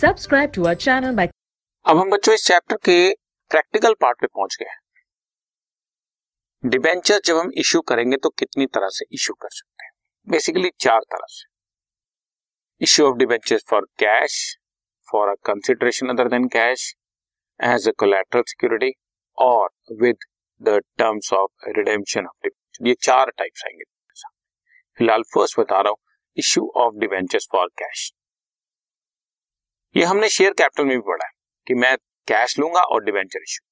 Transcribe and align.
Subscribe 0.00 0.52
to 0.52 0.66
our 0.66 0.74
channel 0.74 1.14
by 1.16 1.28
अब 1.86 1.98
हम 1.98 2.10
बच्चों 2.10 2.34
इस 2.34 2.44
चैप्टर 2.46 2.76
के 2.76 3.14
प्रैक्टिकल 3.50 3.94
पार्ट 3.94 4.20
पे 4.20 4.26
पहुँच 4.26 4.56
गए 4.60 4.68
हैं। 4.68 4.80
डिबेंचर 6.70 7.20
जब 7.24 7.36
हम 7.36 7.50
इश्यू 7.54 7.80
करेंगे 7.80 8.16
तो 8.16 8.28
कितनी 8.28 8.66
तरह 8.66 8.88
से 8.88 9.04
इश्यू 9.12 9.34
कर 9.34 9.48
सकते 9.48 9.84
हैं? 9.84 9.90
बेसिकली 10.28 10.70
चार 10.80 11.00
तरह 11.00 11.26
से। 11.28 11.46
Issue 12.80 13.06
of 13.06 13.16
debenture 13.16 13.58
for 13.70 13.86
cash 13.98 14.58
for 15.06 15.28
a 15.28 15.34
consideration 15.44 16.08
other 16.08 16.28
than 16.28 16.48
cash 16.48 16.94
as 17.62 17.88
a 17.88 17.92
collateral 17.98 18.42
security 18.42 18.92
और 19.38 19.68
with 20.02 20.16
the 20.62 20.80
terms 20.98 21.32
of 21.32 21.50
redemption 21.68 22.26
of 22.26 22.36
debenture 22.42 22.88
ये 22.88 22.94
चार 22.94 23.30
टाइप्स 23.30 23.64
आएँगे। 23.64 23.84
फ़िलहाल 24.98 25.22
फ़र्स्ट 25.34 25.60
बता 25.60 25.80
रहा 25.80 25.90
हूँ 25.90 25.98
issue 26.36 26.72
of 26.76 26.94
debentures 26.94 27.48
for 27.52 27.66
cash 27.78 28.12
ये 29.96 30.04
हमने 30.04 30.28
शेयर 30.28 30.52
कैपिटल 30.52 30.84
में 30.84 30.96
भी 30.96 31.02
पढ़ा 31.02 31.24
है 31.26 31.30
कि 31.66 31.74
मैं 31.74 31.96
कैश 32.28 32.58
लूँगा 32.58 32.80
और 32.82 33.04
डिवेंचर 33.04 33.38
इशू 33.38 33.64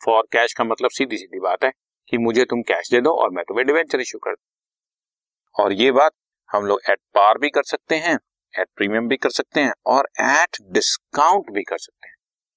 फॉर 0.00 0.22
कैश 0.32 0.52
का 0.52 0.64
मतलब 0.64 0.90
सीधी 0.90 1.16
सीधी 1.16 1.40
बात 1.40 1.64
है 1.64 1.70
कि 2.08 2.18
मुझे 2.18 2.44
तुम 2.44 2.62
कैश 2.62 2.90
दे 2.90 3.00
दो 3.00 3.10
और 3.12 3.30
मैं 3.30 3.44
तुम्हें 3.44 3.66
डिवेंचर 3.66 4.00
इशू 4.00 4.18
कर 4.18 4.30
दू। 4.30 5.62
और 5.62 5.72
ये 5.72 5.90
बात 5.92 6.12
हम 6.50 6.66
लोग 6.66 6.80
एट 6.90 6.98
पार 7.14 7.38
भी 7.38 7.50
कर 7.50 7.62
सकते 7.62 7.96
हैं 7.96 8.14
एट 8.54 8.68
प्रीमियम 8.76 9.08
भी 9.08 9.16
कर 9.16 9.30
सकते 9.30 9.60
हैं 9.60 9.72
और 9.86 10.08
एट 10.20 10.56
डिस्काउंट 10.72 11.50
भी 11.50 11.62
कर 11.62 11.78
सकते 11.78 12.08
हैं। 12.08 12.14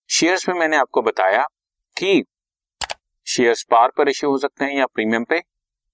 शेयर्स 0.09 0.49
में 0.49 0.55
मैंने 0.55 0.77
आपको 0.77 1.01
बताया 1.01 1.45
कि 1.97 2.23
शेयर्स 3.27 3.63
पार 3.63 3.91
पर 3.97 4.09
इश्यू 4.09 4.29
हो 4.29 4.37
सकते 4.37 4.65
हैं 4.65 4.77
या 4.77 4.85
प्रीमियम 4.85 5.23
पे, 5.23 5.41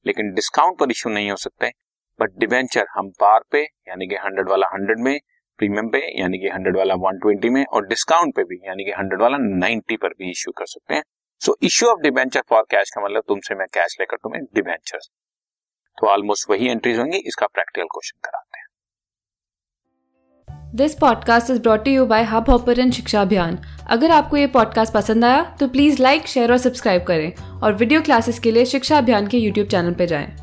लेकिन 0.05 0.33
डिस्काउंट 0.33 0.79
पर 0.79 0.91
इश्यू 0.91 1.11
नहीं 1.13 1.29
हो 1.31 1.35
सकते। 1.37 1.71
बट 2.19 2.37
डिवेंचर 2.37 2.87
हम 2.91 3.09
पार 3.09 3.43
पे, 3.51 3.61
यानी 3.87 4.07
कि 4.07 4.15
हंड्रेड 4.15 4.49
वाला 4.49 4.67
हंड्रेड 4.67 4.99
में 4.99 5.19
प्रीमियम 5.59 5.87
पे, 5.89 5.99
यानी 6.19 6.37
कि 6.37 6.49
हंड्रेड 6.49 6.77
वाला 6.77 6.95
वन 6.97 7.17
ट्वेंटी 7.19 7.49
में, 7.49 7.65
और 7.65 7.87
डिस्काउंट 7.87 8.35
पे 8.35 8.43
भी, 8.43 8.59
यानी 8.65 8.83
कि 8.83 8.91
हंड्रेड 8.91 9.21
वाला 9.21 9.37
नाइन्टी 9.39 9.97
पर 9.97 10.09
भी 10.09 10.29
इश्यू 10.31 10.51
कर 10.57 10.65
सकते 10.65 10.93
हैं। 10.93 11.03
So 11.41 11.55
issue 11.61 11.89
of 11.89 11.99
debenture 11.99 12.41
for 12.49 12.63
cash 12.71 12.89
का 12.89 13.01
मतलब 13.05 13.23
तुमसे 13.27 13.55
मैं 13.55 13.67
कैश 13.73 13.97
लेकर 13.99 14.17
तुम्हें 14.17 14.43
डिबेंचर 14.55 14.99
तो 15.97 16.07
ऑलमोस्ट 16.07 16.49
वही 16.49 16.67
एंट्रीज 16.67 16.99
होंगी, 16.99 17.17
इसका 17.17 17.47
प्रैक्टिकल 17.47 17.87
क्वेश्चन 17.87 18.19
कराते 18.25 18.57
हैं। 18.57 18.65
This 20.75 20.93
podcast 20.95 21.49
is 21.51 21.61
brought 21.61 21.87
you 21.87 22.05
by 22.05 22.23
Hub 22.23 22.49
Hopper 22.49 22.89
शिक्षा 22.91 23.21
अभियान 23.21 23.57
अगर 23.87 24.11
आपको 24.11 24.37
ये 24.37 24.47
पॉडकास्ट 24.47 24.93
पसंद 24.93 25.25
आया 25.25 25.43
तो 25.59 25.67
प्लीज़ 25.67 26.01
लाइक 26.01 26.27
शेयर 26.27 26.51
और 26.51 26.57
सब्सक्राइब 26.57 27.03
करें। 27.03 27.59
और 27.61 27.73
वीडियो 27.73 28.01
क्लासेस 28.01 28.39
के 28.39 28.51
लिए 28.51 28.65
शिक्षा 28.65 28.97
अभियान 28.97 29.27
के 29.27 29.37
यूट्यूब 29.37 29.67
चैनल 29.67 29.93
पर 29.93 30.05
जाएँ। 30.05 30.42